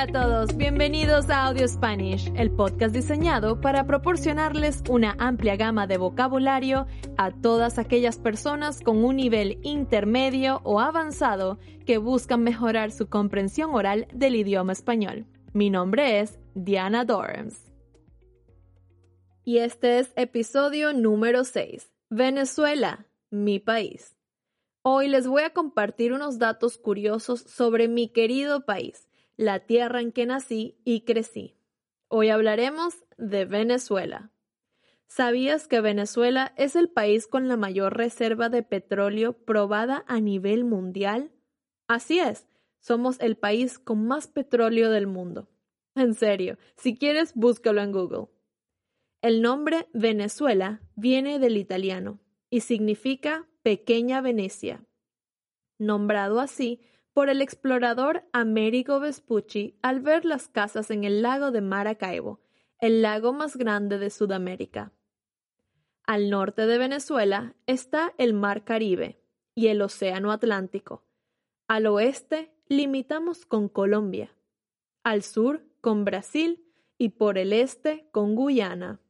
Hola 0.00 0.18
a 0.18 0.22
todos, 0.24 0.56
bienvenidos 0.56 1.28
a 1.28 1.44
Audio 1.44 1.68
Spanish, 1.68 2.32
el 2.34 2.50
podcast 2.50 2.94
diseñado 2.94 3.60
para 3.60 3.86
proporcionarles 3.86 4.82
una 4.88 5.14
amplia 5.18 5.56
gama 5.56 5.86
de 5.86 5.98
vocabulario 5.98 6.86
a 7.18 7.32
todas 7.32 7.78
aquellas 7.78 8.18
personas 8.18 8.80
con 8.80 9.04
un 9.04 9.16
nivel 9.16 9.58
intermedio 9.62 10.62
o 10.64 10.80
avanzado 10.80 11.58
que 11.84 11.98
buscan 11.98 12.42
mejorar 12.42 12.92
su 12.92 13.10
comprensión 13.10 13.74
oral 13.74 14.08
del 14.14 14.36
idioma 14.36 14.72
español. 14.72 15.26
Mi 15.52 15.68
nombre 15.68 16.20
es 16.20 16.38
Diana 16.54 17.04
Dorms. 17.04 17.70
Y 19.44 19.58
este 19.58 19.98
es 19.98 20.14
episodio 20.16 20.94
número 20.94 21.44
6, 21.44 21.92
Venezuela, 22.08 23.06
mi 23.28 23.58
país. 23.58 24.16
Hoy 24.80 25.08
les 25.08 25.26
voy 25.26 25.42
a 25.42 25.50
compartir 25.50 26.14
unos 26.14 26.38
datos 26.38 26.78
curiosos 26.78 27.40
sobre 27.42 27.86
mi 27.86 28.08
querido 28.08 28.64
país 28.64 29.09
la 29.40 29.60
tierra 29.60 30.02
en 30.02 30.12
que 30.12 30.26
nací 30.26 30.76
y 30.84 31.06
crecí. 31.06 31.56
Hoy 32.08 32.28
hablaremos 32.28 33.06
de 33.16 33.46
Venezuela. 33.46 34.30
¿Sabías 35.06 35.66
que 35.66 35.80
Venezuela 35.80 36.52
es 36.58 36.76
el 36.76 36.90
país 36.90 37.26
con 37.26 37.48
la 37.48 37.56
mayor 37.56 37.96
reserva 37.96 38.50
de 38.50 38.62
petróleo 38.62 39.32
probada 39.32 40.04
a 40.06 40.20
nivel 40.20 40.64
mundial? 40.64 41.32
Así 41.88 42.18
es, 42.18 42.48
somos 42.80 43.18
el 43.18 43.38
país 43.38 43.78
con 43.78 44.06
más 44.06 44.28
petróleo 44.28 44.90
del 44.90 45.06
mundo. 45.06 45.48
En 45.94 46.12
serio, 46.12 46.58
si 46.76 46.94
quieres, 46.94 47.32
búscalo 47.34 47.80
en 47.80 47.92
Google. 47.92 48.26
El 49.22 49.40
nombre 49.40 49.88
Venezuela 49.94 50.82
viene 50.96 51.38
del 51.38 51.56
italiano 51.56 52.20
y 52.50 52.60
significa 52.60 53.48
pequeña 53.62 54.20
Venecia, 54.20 54.84
nombrado 55.78 56.40
así 56.40 56.82
por 57.12 57.28
el 57.28 57.42
explorador 57.42 58.24
Amerigo 58.32 59.00
Vespucci 59.00 59.78
al 59.82 60.00
ver 60.00 60.24
las 60.24 60.48
casas 60.48 60.90
en 60.90 61.04
el 61.04 61.22
lago 61.22 61.50
de 61.50 61.60
Maracaibo, 61.60 62.40
el 62.78 63.02
lago 63.02 63.32
más 63.32 63.56
grande 63.56 63.98
de 63.98 64.10
Sudamérica. 64.10 64.92
Al 66.04 66.30
norte 66.30 66.66
de 66.66 66.78
Venezuela 66.78 67.54
está 67.66 68.14
el 68.18 68.32
Mar 68.32 68.64
Caribe 68.64 69.20
y 69.54 69.68
el 69.68 69.82
Océano 69.82 70.32
Atlántico. 70.32 71.04
Al 71.68 71.86
oeste 71.86 72.52
limitamos 72.66 73.46
con 73.46 73.68
Colombia, 73.68 74.34
al 75.04 75.22
sur 75.22 75.64
con 75.80 76.04
Brasil 76.04 76.64
y 76.98 77.10
por 77.10 77.38
el 77.38 77.52
este 77.52 78.08
con 78.12 78.34
Guyana. 78.34 79.00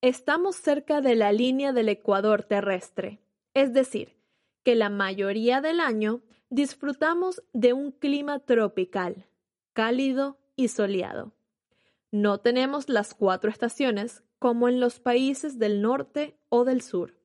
Estamos 0.00 0.56
cerca 0.56 1.00
de 1.00 1.14
la 1.14 1.32
línea 1.32 1.72
del 1.72 1.88
ecuador 1.88 2.42
terrestre, 2.42 3.20
es 3.54 3.72
decir, 3.72 4.16
que 4.62 4.74
la 4.74 4.90
mayoría 4.90 5.60
del 5.60 5.80
año 5.80 6.22
disfrutamos 6.50 7.42
de 7.52 7.72
un 7.72 7.92
clima 7.92 8.40
tropical, 8.40 9.26
cálido 9.72 10.38
y 10.56 10.68
soleado. 10.68 11.32
No 12.10 12.38
tenemos 12.38 12.88
las 12.88 13.14
cuatro 13.14 13.50
estaciones 13.50 14.22
como 14.38 14.68
en 14.68 14.80
los 14.80 15.00
países 15.00 15.58
del 15.58 15.82
norte 15.82 16.38
o 16.48 16.64
del 16.64 16.82
sur. 16.82 17.18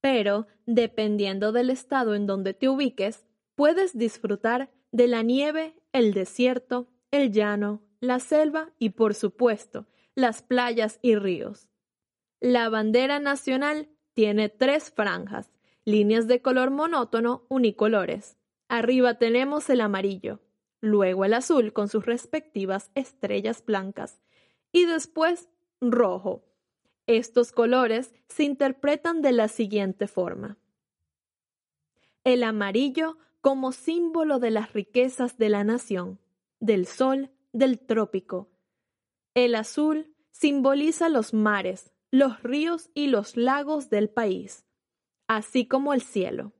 Pero, 0.00 0.46
dependiendo 0.66 1.52
del 1.52 1.70
estado 1.70 2.14
en 2.14 2.26
donde 2.26 2.54
te 2.54 2.68
ubiques, 2.68 3.26
puedes 3.54 3.96
disfrutar 3.96 4.70
de 4.92 5.08
la 5.08 5.22
nieve, 5.22 5.74
el 5.92 6.14
desierto, 6.14 6.88
el 7.10 7.32
llano, 7.32 7.82
la 8.00 8.20
selva 8.20 8.72
y, 8.78 8.90
por 8.90 9.14
supuesto, 9.14 9.86
las 10.14 10.42
playas 10.42 10.98
y 11.02 11.16
ríos. 11.16 11.68
La 12.40 12.68
bandera 12.68 13.18
nacional 13.18 13.88
tiene 14.14 14.48
tres 14.48 14.90
franjas, 14.90 15.50
líneas 15.84 16.26
de 16.26 16.42
color 16.42 16.70
monótono 16.70 17.44
unicolores. 17.48 18.37
Arriba 18.68 19.14
tenemos 19.14 19.70
el 19.70 19.80
amarillo, 19.80 20.40
luego 20.80 21.24
el 21.24 21.34
azul 21.34 21.72
con 21.72 21.88
sus 21.88 22.04
respectivas 22.04 22.90
estrellas 22.94 23.64
blancas 23.64 24.20
y 24.72 24.84
después 24.84 25.48
rojo. 25.80 26.44
Estos 27.06 27.52
colores 27.52 28.14
se 28.28 28.44
interpretan 28.44 29.22
de 29.22 29.32
la 29.32 29.48
siguiente 29.48 30.06
forma. 30.06 30.58
El 32.24 32.42
amarillo 32.42 33.16
como 33.40 33.72
símbolo 33.72 34.38
de 34.38 34.50
las 34.50 34.74
riquezas 34.74 35.38
de 35.38 35.48
la 35.48 35.64
nación, 35.64 36.20
del 36.60 36.86
sol, 36.86 37.30
del 37.52 37.78
trópico. 37.78 38.50
El 39.32 39.54
azul 39.54 40.14
simboliza 40.30 41.08
los 41.08 41.32
mares, 41.32 41.92
los 42.10 42.42
ríos 42.42 42.90
y 42.92 43.06
los 43.06 43.38
lagos 43.38 43.88
del 43.88 44.10
país, 44.10 44.66
así 45.26 45.66
como 45.66 45.94
el 45.94 46.02
cielo. 46.02 46.52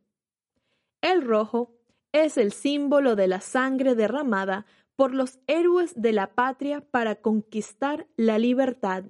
El 1.02 1.22
rojo 1.22 1.77
es 2.12 2.36
el 2.36 2.52
símbolo 2.52 3.16
de 3.16 3.28
la 3.28 3.40
sangre 3.40 3.94
derramada 3.94 4.66
por 4.96 5.14
los 5.14 5.38
héroes 5.46 5.92
de 5.94 6.12
la 6.12 6.34
patria 6.34 6.80
para 6.80 7.16
conquistar 7.16 8.06
la 8.16 8.38
libertad. 8.38 9.04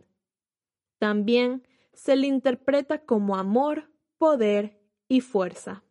También 0.98 1.66
se 1.94 2.16
le 2.16 2.26
interpreta 2.26 3.04
como 3.04 3.36
amor, 3.36 3.90
poder 4.18 4.80
y 5.08 5.20
fuerza. 5.20 5.84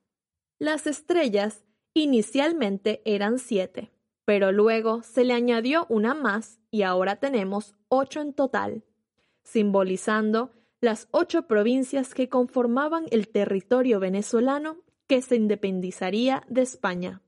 Las 0.59 0.87
estrellas 0.87 1.63
inicialmente 1.93 3.01
eran 3.05 3.39
siete, 3.39 3.91
pero 4.25 4.51
luego 4.51 5.01
se 5.03 5.23
le 5.23 5.33
añadió 5.33 5.85
una 5.89 6.13
más 6.13 6.59
y 6.69 6.83
ahora 6.83 7.15
tenemos 7.15 7.75
ocho 7.89 8.21
en 8.21 8.33
total, 8.33 8.83
simbolizando 9.43 10.51
las 10.79 11.07
ocho 11.11 11.47
provincias 11.47 12.13
que 12.13 12.29
conformaban 12.29 13.05
el 13.09 13.29
territorio 13.29 13.99
venezolano 13.99 14.77
que 15.07 15.21
se 15.21 15.35
independizaría 15.35 16.43
de 16.47 16.61
España. 16.61 17.21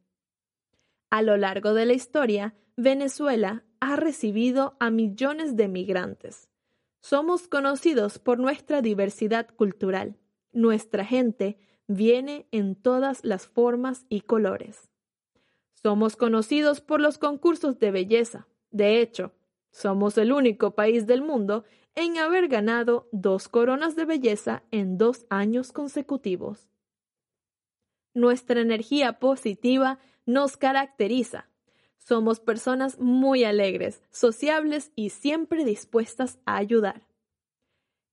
A 1.09 1.21
lo 1.21 1.37
largo 1.37 1.73
de 1.73 1.85
la 1.85 1.93
historia, 1.93 2.55
Venezuela 2.77 3.63
ha 3.79 3.95
recibido 3.95 4.75
a 4.79 4.89
millones 4.91 5.55
de 5.55 5.67
migrantes. 5.67 6.49
Somos 7.01 7.47
conocidos 7.47 8.19
por 8.19 8.39
nuestra 8.39 8.81
diversidad 8.81 9.47
cultural. 9.55 10.17
Nuestra 10.51 11.05
gente 11.05 11.57
viene 11.87 12.47
en 12.51 12.75
todas 12.75 13.23
las 13.23 13.47
formas 13.47 14.05
y 14.09 14.21
colores. 14.21 14.89
Somos 15.73 16.17
conocidos 16.17 16.81
por 16.81 16.99
los 16.99 17.17
concursos 17.17 17.79
de 17.79 17.91
belleza. 17.91 18.47
De 18.69 18.99
hecho, 19.01 19.33
somos 19.71 20.17
el 20.17 20.31
único 20.31 20.75
país 20.75 21.07
del 21.07 21.21
mundo 21.21 21.63
en 21.95 22.17
haber 22.17 22.47
ganado 22.47 23.07
dos 23.11 23.47
coronas 23.47 23.95
de 23.95 24.05
belleza 24.05 24.63
en 24.71 24.97
dos 24.97 25.25
años 25.29 25.71
consecutivos. 25.71 26.69
Nuestra 28.13 28.61
energía 28.61 29.19
positiva 29.19 29.99
nos 30.25 30.57
caracteriza. 30.57 31.49
Somos 31.97 32.39
personas 32.39 32.99
muy 32.99 33.43
alegres, 33.43 34.01
sociables 34.09 34.91
y 34.95 35.11
siempre 35.11 35.63
dispuestas 35.63 36.39
a 36.45 36.57
ayudar. 36.57 37.07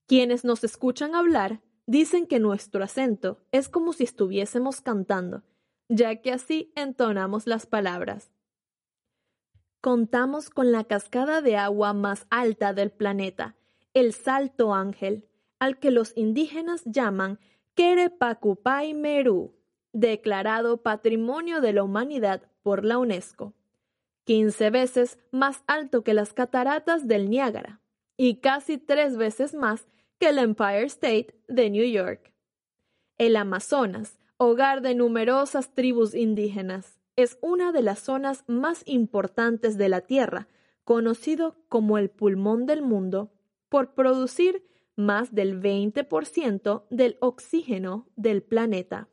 Quienes 0.07 0.45
nos 0.45 0.65
escuchan 0.65 1.15
hablar 1.15 1.63
dicen 1.87 2.27
que 2.27 2.39
nuestro 2.39 2.85
acento 2.85 3.41
es 3.53 3.69
como 3.69 3.93
si 3.93 4.05
estuviésemos 4.05 4.81
cantando, 4.81 5.45
ya 5.89 6.21
que 6.21 6.33
así 6.33 6.73
entonamos 6.77 7.47
las 7.47 7.67
palabras. 7.67 8.31
Contamos 9.81 10.51
con 10.51 10.73
la 10.73 10.85
cascada 10.85 11.41
de 11.41 11.57
agua 11.57 11.93
más 11.95 12.27
alta 12.29 12.75
del 12.75 12.91
planeta, 12.91 13.57
el 13.95 14.13
Salto 14.13 14.75
Ángel, 14.75 15.27
al 15.59 15.79
que 15.79 15.91
los 15.91 16.13
indígenas 16.17 16.83
llaman 16.85 17.39
Querepacupay 17.75 18.95
Meru 18.95 19.56
declarado 19.97 20.83
Patrimonio 20.83 21.63
de 21.63 21.73
la 21.73 21.83
Humanidad 21.83 22.43
por 22.63 22.85
la 22.85 22.99
UNESCO, 22.99 23.55
15 24.25 24.69
veces 24.69 25.19
más 25.31 25.65
alto 25.67 26.05
que 26.05 26.13
las 26.13 26.35
cataratas 26.35 27.09
del 27.09 27.31
Niágara 27.31 27.81
y 28.19 28.41
casi 28.41 28.77
tres 28.77 29.17
veces 29.17 29.55
más 29.55 29.89
que 30.19 30.29
el 30.29 30.39
Empire 30.39 30.85
State 30.85 31.41
de 31.49 31.71
New 31.71 31.87
York. 31.87 32.35
El 33.17 33.37
Amazonas, 33.37 34.19
hogar 34.37 34.83
de 34.83 34.95
numerosas 34.95 35.73
tribus 35.73 36.15
indígenas, 36.15 37.01
es 37.17 37.39
una 37.41 37.73
de 37.73 37.81
las 37.81 38.01
zonas 38.01 38.45
más 38.47 38.83
importantes 38.85 39.79
de 39.79 39.89
la 39.89 40.03
Tierra, 40.03 40.47
conocido 40.85 41.57
como 41.71 41.97
el 41.97 42.11
pulmón 42.11 42.67
del 42.67 42.83
mundo, 42.83 43.33
por 43.71 43.95
producir 43.95 44.63
más 44.95 45.35
del 45.35 45.59
20% 45.59 46.85
del 46.91 47.17
oxígeno 47.21 48.07
del 48.17 48.43
planeta 48.43 49.09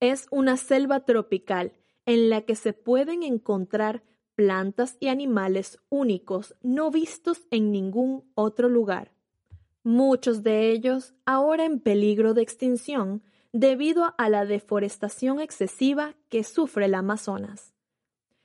es 0.00 0.26
una 0.30 0.56
selva 0.56 1.00
tropical 1.00 1.72
en 2.06 2.30
la 2.30 2.42
que 2.42 2.54
se 2.54 2.72
pueden 2.72 3.22
encontrar 3.22 4.02
plantas 4.34 4.96
y 5.00 5.08
animales 5.08 5.78
únicos 5.88 6.54
no 6.62 6.90
vistos 6.90 7.46
en 7.50 7.70
ningún 7.70 8.30
otro 8.34 8.68
lugar. 8.68 9.12
Muchos 9.82 10.42
de 10.42 10.70
ellos 10.70 11.14
ahora 11.24 11.64
en 11.64 11.80
peligro 11.80 12.34
de 12.34 12.42
extinción 12.42 13.22
debido 13.52 14.14
a 14.18 14.28
la 14.28 14.44
deforestación 14.44 15.40
excesiva 15.40 16.14
que 16.28 16.42
sufre 16.42 16.86
el 16.86 16.94
Amazonas. 16.94 17.74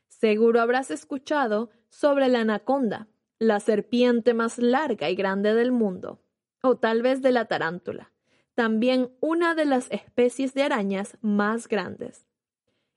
Seguro 0.07 0.61
habrás 0.61 0.91
escuchado 0.91 1.71
sobre 1.89 2.27
la 2.27 2.41
anaconda, 2.41 3.07
la 3.39 3.59
serpiente 3.59 4.33
más 4.33 4.59
larga 4.59 5.09
y 5.09 5.15
grande 5.15 5.55
del 5.55 5.71
mundo, 5.71 6.21
o 6.61 6.75
tal 6.75 7.01
vez 7.01 7.21
de 7.21 7.31
la 7.31 7.45
tarántula 7.45 8.11
también 8.59 9.15
una 9.21 9.55
de 9.55 9.63
las 9.63 9.89
especies 9.89 10.53
de 10.53 10.63
arañas 10.63 11.17
más 11.21 11.69
grandes. 11.69 12.27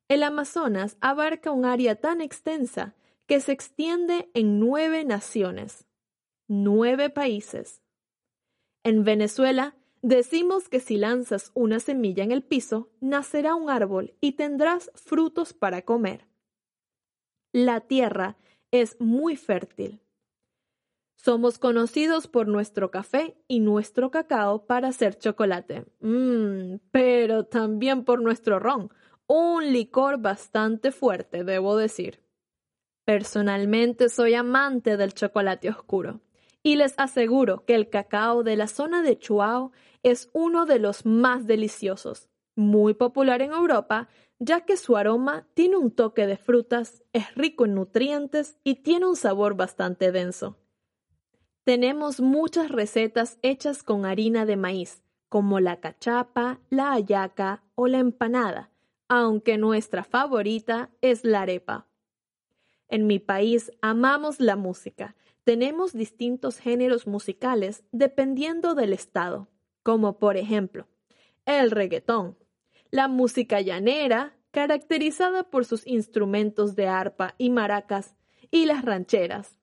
El 0.08 0.24
Amazonas 0.24 0.96
abarca 1.00 1.52
un 1.52 1.64
área 1.64 1.94
tan 1.94 2.20
extensa 2.20 2.96
que 3.26 3.38
se 3.38 3.52
extiende 3.52 4.28
en 4.34 4.58
nueve 4.58 5.04
naciones, 5.04 5.86
nueve 6.48 7.10
países. 7.10 7.80
En 8.82 9.04
Venezuela 9.04 9.76
decimos 10.00 10.68
que 10.68 10.80
si 10.80 10.96
lanzas 10.96 11.52
una 11.54 11.78
semilla 11.78 12.24
en 12.24 12.32
el 12.32 12.42
piso, 12.42 12.90
nacerá 12.98 13.54
un 13.54 13.70
árbol 13.70 14.16
y 14.20 14.32
tendrás 14.32 14.90
frutos 14.96 15.52
para 15.52 15.82
comer. 15.82 16.26
La 17.52 17.82
tierra 17.82 18.36
es 18.72 19.00
muy 19.00 19.36
fértil. 19.36 20.00
Somos 21.16 21.58
conocidos 21.58 22.26
por 22.26 22.48
nuestro 22.48 22.90
café 22.90 23.36
y 23.46 23.60
nuestro 23.60 24.10
cacao 24.10 24.66
para 24.66 24.88
hacer 24.88 25.18
chocolate. 25.18 25.86
Mmm, 26.00 26.76
pero 26.90 27.44
también 27.44 28.04
por 28.04 28.20
nuestro 28.20 28.58
ron, 28.58 28.90
un 29.26 29.72
licor 29.72 30.18
bastante 30.18 30.90
fuerte, 30.90 31.44
debo 31.44 31.76
decir. 31.76 32.22
Personalmente 33.04 34.08
soy 34.08 34.34
amante 34.34 34.96
del 34.96 35.14
chocolate 35.14 35.70
oscuro 35.70 36.20
y 36.62 36.76
les 36.76 36.94
aseguro 36.98 37.64
que 37.64 37.74
el 37.74 37.88
cacao 37.88 38.42
de 38.42 38.56
la 38.56 38.68
zona 38.68 39.02
de 39.02 39.18
Chuao 39.18 39.72
es 40.02 40.30
uno 40.32 40.66
de 40.66 40.78
los 40.78 41.04
más 41.04 41.46
deliciosos, 41.46 42.28
muy 42.54 42.94
popular 42.94 43.42
en 43.42 43.52
Europa, 43.52 44.08
ya 44.38 44.62
que 44.62 44.76
su 44.76 44.96
aroma 44.96 45.46
tiene 45.54 45.76
un 45.76 45.90
toque 45.90 46.26
de 46.26 46.36
frutas, 46.36 47.02
es 47.12 47.34
rico 47.34 47.64
en 47.64 47.74
nutrientes 47.74 48.58
y 48.64 48.82
tiene 48.82 49.06
un 49.06 49.16
sabor 49.16 49.54
bastante 49.56 50.12
denso. 50.12 50.61
Tenemos 51.64 52.20
muchas 52.20 52.70
recetas 52.70 53.38
hechas 53.42 53.82
con 53.82 54.04
harina 54.04 54.46
de 54.46 54.56
maíz, 54.56 55.02
como 55.28 55.60
la 55.60 55.80
cachapa, 55.80 56.60
la 56.70 56.92
ayaca 56.92 57.62
o 57.74 57.86
la 57.86 57.98
empanada, 57.98 58.70
aunque 59.08 59.58
nuestra 59.58 60.02
favorita 60.02 60.90
es 61.00 61.24
la 61.24 61.42
arepa. 61.42 61.86
En 62.88 63.06
mi 63.06 63.18
país 63.18 63.70
amamos 63.80 64.40
la 64.40 64.56
música. 64.56 65.14
Tenemos 65.44 65.92
distintos 65.92 66.58
géneros 66.58 67.06
musicales 67.06 67.84
dependiendo 67.92 68.74
del 68.74 68.92
estado, 68.92 69.48
como 69.82 70.18
por 70.18 70.36
ejemplo 70.36 70.88
el 71.46 71.70
reggaetón, 71.70 72.36
la 72.90 73.08
música 73.08 73.60
llanera, 73.60 74.36
caracterizada 74.50 75.44
por 75.44 75.64
sus 75.64 75.86
instrumentos 75.86 76.76
de 76.76 76.86
arpa 76.86 77.34
y 77.38 77.50
maracas, 77.50 78.14
y 78.50 78.66
las 78.66 78.84
rancheras. 78.84 79.58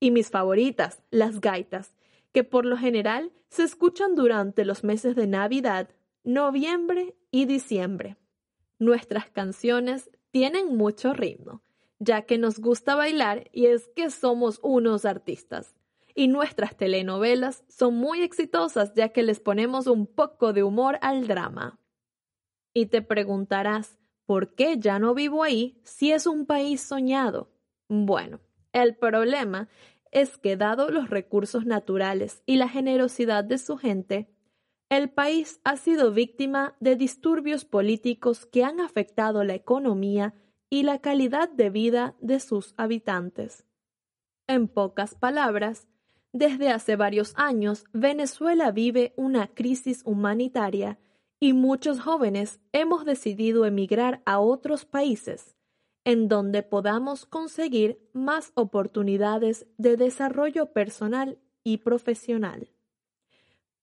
Y 0.00 0.10
mis 0.10 0.30
favoritas, 0.30 1.02
las 1.10 1.40
gaitas, 1.40 1.94
que 2.32 2.42
por 2.42 2.64
lo 2.64 2.76
general 2.76 3.32
se 3.48 3.62
escuchan 3.62 4.16
durante 4.16 4.64
los 4.64 4.82
meses 4.82 5.14
de 5.14 5.26
Navidad, 5.26 5.90
noviembre 6.24 7.14
y 7.30 7.44
diciembre. 7.44 8.16
Nuestras 8.78 9.30
canciones 9.30 10.10
tienen 10.32 10.76
mucho 10.76 11.12
ritmo 11.12 11.62
ya 12.00 12.22
que 12.22 12.38
nos 12.38 12.58
gusta 12.58 12.96
bailar 12.96 13.48
y 13.52 13.66
es 13.66 13.88
que 13.94 14.10
somos 14.10 14.58
unos 14.62 15.04
artistas. 15.04 15.76
Y 16.14 16.26
nuestras 16.26 16.76
telenovelas 16.76 17.62
son 17.68 17.94
muy 17.94 18.22
exitosas 18.22 18.92
ya 18.94 19.10
que 19.10 19.22
les 19.22 19.38
ponemos 19.38 19.86
un 19.86 20.06
poco 20.06 20.52
de 20.52 20.64
humor 20.64 20.98
al 21.02 21.28
drama. 21.28 21.78
Y 22.74 22.86
te 22.86 23.00
preguntarás, 23.02 23.98
¿por 24.26 24.54
qué 24.54 24.78
ya 24.78 24.98
no 24.98 25.14
vivo 25.14 25.44
ahí 25.44 25.80
si 25.84 26.10
es 26.10 26.26
un 26.26 26.46
país 26.46 26.80
soñado? 26.80 27.52
Bueno, 27.88 28.40
el 28.72 28.96
problema 28.96 29.68
es 30.10 30.38
que 30.38 30.56
dado 30.56 30.90
los 30.90 31.10
recursos 31.10 31.66
naturales 31.66 32.42
y 32.46 32.56
la 32.56 32.68
generosidad 32.68 33.44
de 33.44 33.58
su 33.58 33.76
gente, 33.76 34.28
el 34.88 35.08
país 35.10 35.60
ha 35.62 35.76
sido 35.76 36.12
víctima 36.12 36.74
de 36.80 36.96
disturbios 36.96 37.64
políticos 37.64 38.46
que 38.46 38.64
han 38.64 38.80
afectado 38.80 39.44
la 39.44 39.54
economía 39.54 40.34
y 40.68 40.82
la 40.82 40.98
calidad 41.00 41.48
de 41.48 41.70
vida 41.70 42.16
de 42.20 42.40
sus 42.40 42.74
habitantes. 42.76 43.64
En 44.48 44.66
pocas 44.66 45.14
palabras, 45.14 45.86
desde 46.32 46.70
hace 46.70 46.96
varios 46.96 47.34
años 47.36 47.84
Venezuela 47.92 48.70
vive 48.72 49.12
una 49.16 49.48
crisis 49.48 50.02
humanitaria 50.04 50.98
y 51.38 51.52
muchos 51.52 52.00
jóvenes 52.00 52.60
hemos 52.72 53.04
decidido 53.04 53.64
emigrar 53.64 54.22
a 54.26 54.40
otros 54.40 54.84
países 54.84 55.56
en 56.04 56.28
donde 56.28 56.62
podamos 56.62 57.26
conseguir 57.26 58.00
más 58.12 58.52
oportunidades 58.54 59.66
de 59.76 59.96
desarrollo 59.96 60.72
personal 60.72 61.38
y 61.62 61.78
profesional. 61.78 62.70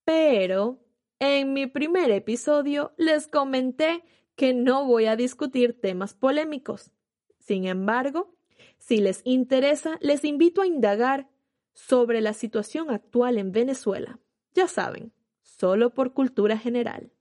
Pero, 0.04 0.78
en 1.18 1.52
mi 1.52 1.66
primer 1.66 2.10
episodio 2.10 2.92
les 2.96 3.26
comenté 3.26 4.04
que 4.36 4.54
no 4.54 4.84
voy 4.84 5.06
a 5.06 5.16
discutir 5.16 5.80
temas 5.80 6.14
polémicos. 6.14 6.92
Sin 7.38 7.66
embargo, 7.66 8.34
si 8.78 8.98
les 8.98 9.20
interesa, 9.24 9.98
les 10.00 10.24
invito 10.24 10.62
a 10.62 10.66
indagar 10.66 11.28
sobre 11.74 12.20
la 12.20 12.32
situación 12.32 12.90
actual 12.90 13.38
en 13.38 13.52
Venezuela. 13.52 14.18
Ya 14.54 14.66
saben, 14.66 15.12
solo 15.42 15.94
por 15.94 16.12
cultura 16.12 16.56
general. 16.56 17.12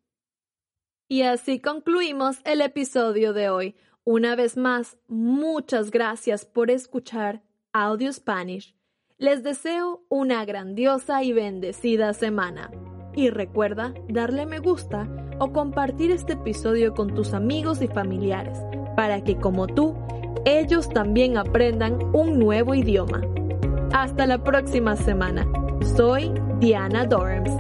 Y 1.08 1.22
así 1.22 1.60
concluimos 1.60 2.40
el 2.44 2.62
episodio 2.62 3.34
de 3.34 3.50
hoy. 3.50 3.76
Una 4.10 4.38
vez 4.38 4.56
más, 4.56 4.96
muchas 5.10 5.92
gracias 5.92 6.46
por 6.46 6.72
escuchar 6.72 7.42
Audio 7.74 8.14
Spanish. 8.14 8.74
Les 9.18 9.44
deseo 9.44 10.06
una 10.08 10.46
grandiosa 10.46 11.24
y 11.24 11.34
bendecida 11.34 12.14
semana. 12.14 12.72
Y 13.18 13.32
recuerda 13.32 13.94
darle 14.08 14.46
me 14.46 14.60
gusta 14.60 15.10
o 15.40 15.52
compartir 15.52 16.12
este 16.12 16.34
episodio 16.34 16.94
con 16.94 17.16
tus 17.16 17.34
amigos 17.34 17.82
y 17.82 17.90
familiares 17.90 18.58
para 18.96 19.26
que 19.26 19.36
como 19.36 19.68
tú, 19.68 19.94
ellos 20.46 20.88
también 20.88 21.38
aprendan 21.38 22.00
un 22.16 22.40
nuevo 22.40 22.76
idioma. 22.76 23.24
Hasta 23.92 24.26
la 24.26 24.42
próxima 24.42 24.96
semana. 24.96 25.46
Soy 25.98 26.32
Diana 26.62 27.06
Dorms. 27.06 27.52